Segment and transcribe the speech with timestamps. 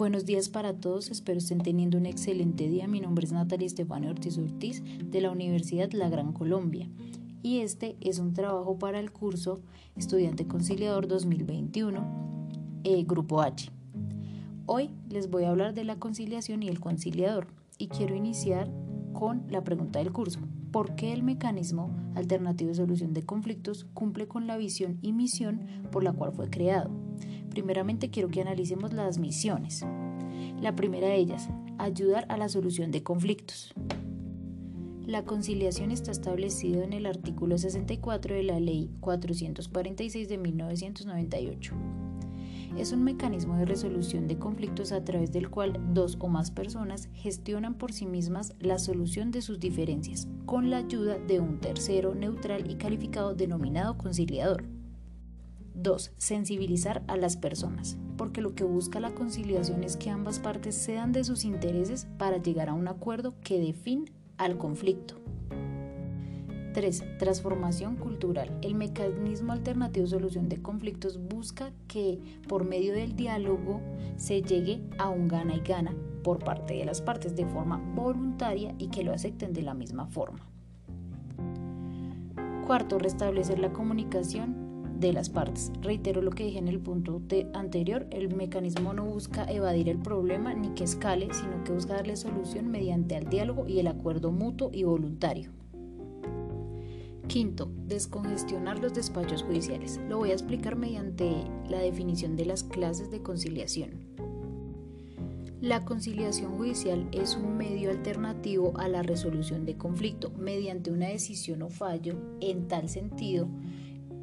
[0.00, 2.88] Buenos días para todos, espero estén teniendo un excelente día.
[2.88, 6.88] Mi nombre es Natalia Estefania Ortiz Ortiz de la Universidad La Gran Colombia
[7.42, 9.60] y este es un trabajo para el curso
[9.96, 12.48] Estudiante Conciliador 2021,
[12.84, 13.70] eh, Grupo H.
[14.64, 18.72] Hoy les voy a hablar de la conciliación y el conciliador y quiero iniciar
[19.12, 20.40] con la pregunta del curso.
[20.72, 25.66] ¿Por qué el mecanismo alternativo de solución de conflictos cumple con la visión y misión
[25.92, 27.09] por la cual fue creado?
[27.50, 29.84] Primeramente quiero que analicemos las misiones.
[30.60, 33.74] La primera de ellas, ayudar a la solución de conflictos.
[35.04, 41.74] La conciliación está establecida en el artículo 64 de la Ley 446 de 1998.
[42.78, 47.08] Es un mecanismo de resolución de conflictos a través del cual dos o más personas
[47.14, 52.14] gestionan por sí mismas la solución de sus diferencias, con la ayuda de un tercero
[52.14, 54.79] neutral y calificado denominado conciliador.
[55.82, 56.12] 2.
[56.18, 61.12] Sensibilizar a las personas, porque lo que busca la conciliación es que ambas partes cedan
[61.12, 65.14] de sus intereses para llegar a un acuerdo que dé fin al conflicto.
[66.72, 67.18] 3.
[67.18, 68.56] Transformación cultural.
[68.62, 73.80] El mecanismo alternativo de solución de conflictos busca que por medio del diálogo
[74.16, 78.74] se llegue a un gana y gana por parte de las partes de forma voluntaria
[78.78, 80.46] y que lo acepten de la misma forma.
[82.66, 84.69] Cuarto, restablecer la comunicación
[85.00, 85.72] de las partes.
[85.82, 87.20] Reitero lo que dije en el punto
[87.54, 92.16] anterior, el mecanismo no busca evadir el problema ni que escale, sino que busca darle
[92.16, 95.50] solución mediante el diálogo y el acuerdo mutuo y voluntario.
[97.26, 100.00] Quinto, descongestionar los despachos judiciales.
[100.08, 101.32] Lo voy a explicar mediante
[101.68, 103.90] la definición de las clases de conciliación.
[105.60, 111.62] La conciliación judicial es un medio alternativo a la resolución de conflicto mediante una decisión
[111.62, 112.16] o fallo.
[112.40, 113.46] En tal sentido,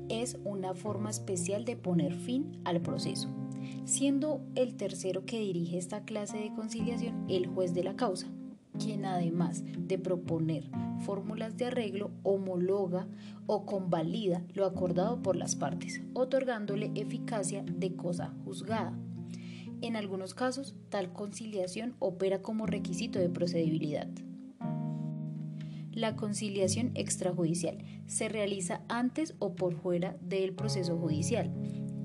[0.10, 3.30] es una forma especial de poner fin al proceso,
[3.86, 8.28] siendo el tercero que dirige esta clase de conciliación el juez de la causa,
[8.78, 13.08] quien además de proponer fórmulas de arreglo, homologa
[13.46, 18.98] o convalida lo acordado por las partes, otorgándole eficacia de cosa juzgada.
[19.82, 24.08] En algunos casos, tal conciliación opera como requisito de procedibilidad.
[25.98, 31.52] La conciliación extrajudicial se realiza antes o por fuera del proceso judicial.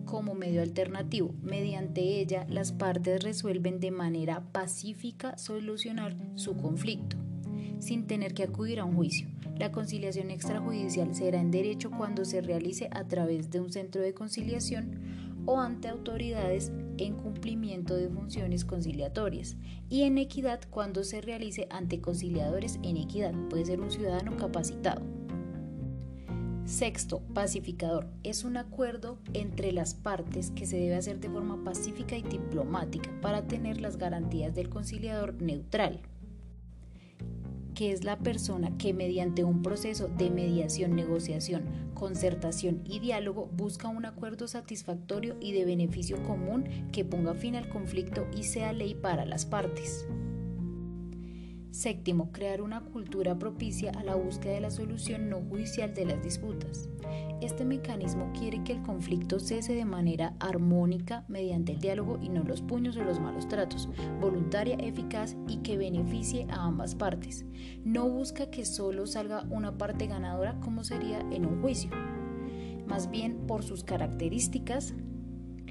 [0.06, 7.18] Como medio alternativo, mediante ella las partes resuelven de manera pacífica solucionar su conflicto,
[7.80, 9.28] sin tener que acudir a un juicio.
[9.58, 14.14] La conciliación extrajudicial será en derecho cuando se realice a través de un centro de
[14.14, 16.72] conciliación o ante autoridades
[17.04, 19.56] en cumplimiento de funciones conciliatorias
[19.88, 25.02] y en equidad cuando se realice ante conciliadores en equidad, puede ser un ciudadano capacitado.
[26.64, 28.08] Sexto, pacificador.
[28.22, 33.10] Es un acuerdo entre las partes que se debe hacer de forma pacífica y diplomática
[33.20, 36.00] para tener las garantías del conciliador neutral
[37.82, 43.88] que es la persona que mediante un proceso de mediación, negociación, concertación y diálogo busca
[43.88, 46.62] un acuerdo satisfactorio y de beneficio común
[46.92, 50.06] que ponga fin al conflicto y sea ley para las partes.
[51.72, 56.22] Séptimo, crear una cultura propicia a la búsqueda de la solución no judicial de las
[56.22, 56.90] disputas.
[57.40, 62.44] Este mecanismo quiere que el conflicto cese de manera armónica mediante el diálogo y no
[62.44, 63.88] los puños o los malos tratos,
[64.20, 67.46] voluntaria, eficaz y que beneficie a ambas partes.
[67.84, 71.90] No busca que solo salga una parte ganadora como sería en un juicio.
[72.86, 74.92] Más bien, por sus características,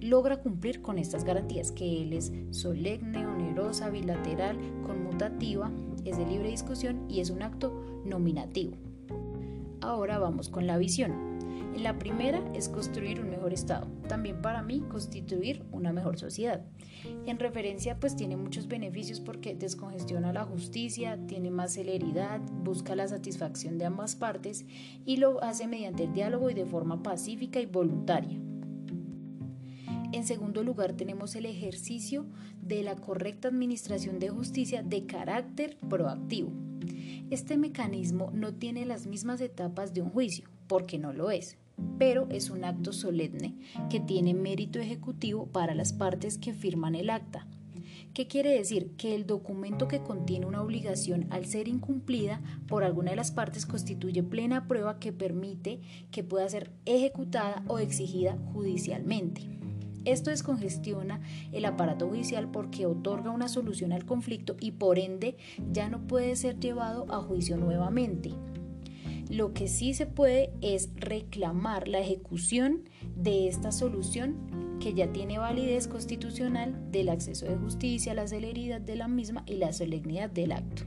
[0.01, 5.71] logra cumplir con estas garantías, que él es solemne, onerosa, bilateral, conmutativa,
[6.03, 8.75] es de libre discusión y es un acto nominativo.
[9.81, 11.31] Ahora vamos con la visión.
[11.77, 16.65] La primera es construir un mejor Estado, también para mí constituir una mejor sociedad.
[17.25, 23.07] En referencia pues tiene muchos beneficios porque descongestiona la justicia, tiene más celeridad, busca la
[23.07, 24.65] satisfacción de ambas partes
[25.05, 28.37] y lo hace mediante el diálogo y de forma pacífica y voluntaria.
[30.21, 32.27] En segundo lugar, tenemos el ejercicio
[32.61, 36.51] de la correcta administración de justicia de carácter proactivo.
[37.31, 41.57] Este mecanismo no tiene las mismas etapas de un juicio, porque no lo es,
[41.97, 43.55] pero es un acto solemne
[43.89, 47.47] que tiene mérito ejecutivo para las partes que firman el acta.
[48.13, 48.91] ¿Qué quiere decir?
[48.97, 53.65] Que el documento que contiene una obligación al ser incumplida por alguna de las partes
[53.65, 55.81] constituye plena prueba que permite
[56.11, 59.60] que pueda ser ejecutada o exigida judicialmente.
[60.05, 61.21] Esto descongestiona
[61.51, 65.37] el aparato judicial porque otorga una solución al conflicto y por ende
[65.71, 68.31] ya no puede ser llevado a juicio nuevamente.
[69.29, 72.81] Lo que sí se puede es reclamar la ejecución
[73.15, 74.35] de esta solución
[74.81, 79.55] que ya tiene validez constitucional del acceso de justicia, la celeridad de la misma y
[79.55, 80.83] la solemnidad del acto.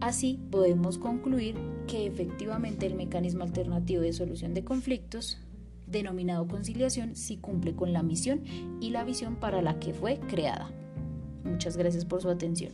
[0.00, 1.56] Así podemos concluir
[1.86, 5.38] que efectivamente el mecanismo alternativo de solución de conflictos,
[5.86, 8.42] denominado conciliación, sí cumple con la misión
[8.80, 10.70] y la visión para la que fue creada.
[11.44, 12.72] Muchas gracias por su atención.